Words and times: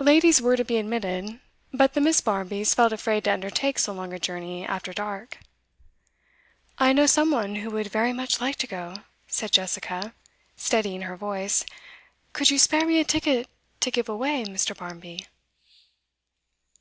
Ladies 0.00 0.42
were 0.42 0.56
to 0.56 0.64
be 0.64 0.78
admitted, 0.78 1.38
but 1.72 1.94
the 1.94 2.00
Miss. 2.00 2.20
Barmbys 2.20 2.74
felt 2.74 2.92
afraid 2.92 3.22
to 3.22 3.32
undertake 3.32 3.78
so 3.78 3.92
long 3.92 4.12
a 4.12 4.18
journey 4.18 4.66
after 4.66 4.92
dark. 4.92 5.38
'I 6.78 6.92
know 6.94 7.06
some 7.06 7.30
one 7.30 7.54
who 7.54 7.70
would 7.70 7.86
very 7.86 8.12
much 8.12 8.40
like 8.40 8.56
to 8.56 8.66
go,' 8.66 8.96
said 9.28 9.52
Jessica, 9.52 10.12
steadying 10.56 11.02
her 11.02 11.16
voice. 11.16 11.64
'Could 12.32 12.50
you 12.50 12.58
spare 12.58 12.84
me 12.84 12.98
a 12.98 13.04
ticket 13.04 13.48
to 13.78 13.92
give 13.92 14.08
away, 14.08 14.44
Mr 14.44 14.76
Barmby? 14.76 15.28